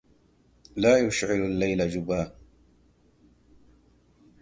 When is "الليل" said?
1.45-1.89